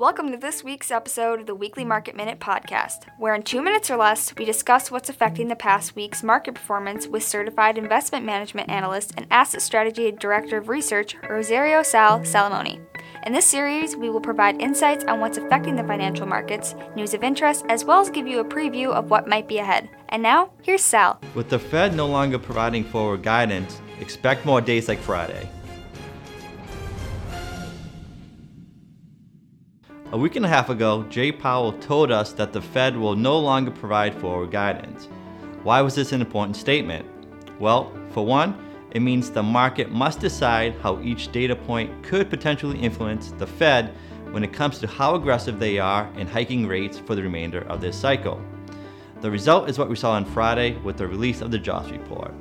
[0.00, 3.90] Welcome to this week's episode of the Weekly Market Minute podcast, where in two minutes
[3.90, 8.70] or less, we discuss what's affecting the past week's market performance with certified investment management
[8.70, 12.80] analyst and asset strategy director of research, Rosario Sal Salamone.
[13.26, 17.22] In this series, we will provide insights on what's affecting the financial markets, news of
[17.22, 19.90] interest, as well as give you a preview of what might be ahead.
[20.08, 21.20] And now, here's Sal.
[21.34, 25.46] With the Fed no longer providing forward guidance, expect more days like Friday.
[30.12, 33.38] A week and a half ago, Jay Powell told us that the Fed will no
[33.38, 35.08] longer provide forward guidance.
[35.62, 37.06] Why was this an important statement?
[37.60, 38.58] Well, for one,
[38.90, 43.94] it means the market must decide how each data point could potentially influence the Fed
[44.32, 47.80] when it comes to how aggressive they are in hiking rates for the remainder of
[47.80, 48.42] this cycle.
[49.20, 52.34] The result is what we saw on Friday with the release of the jobs report.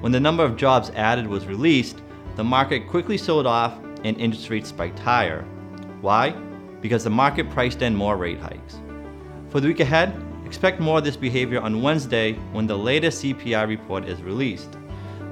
[0.00, 2.00] When the number of jobs added was released,
[2.36, 5.42] the market quickly sold off and interest rates spiked higher.
[6.00, 6.34] Why?
[6.84, 8.76] Because the market priced in more rate hikes.
[9.48, 13.66] For the week ahead, expect more of this behavior on Wednesday when the latest CPI
[13.66, 14.76] report is released.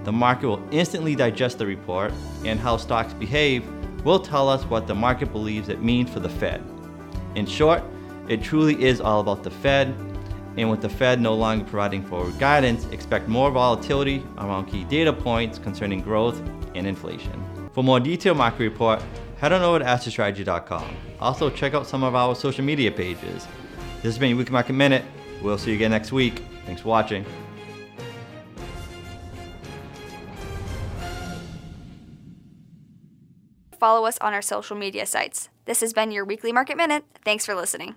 [0.04, 2.10] The market will instantly digest the report,
[2.46, 3.66] and how stocks behave
[4.02, 6.64] will tell us what the market believes it means for the Fed.
[7.34, 7.82] In short,
[8.30, 9.94] it truly is all about the Fed,
[10.56, 15.12] and with the Fed no longer providing forward guidance, expect more volatility around key data
[15.12, 16.40] points concerning growth
[16.74, 17.44] and inflation.
[17.74, 19.02] For more detailed market report,
[19.42, 20.96] head on over to assetstrategy.com.
[21.20, 23.48] Also, check out some of our social media pages.
[23.96, 25.04] This has been your Weekly Market Minute.
[25.42, 26.44] We'll see you again next week.
[26.64, 27.26] Thanks for watching.
[33.80, 35.48] Follow us on our social media sites.
[35.64, 37.04] This has been your Weekly Market Minute.
[37.24, 37.96] Thanks for listening.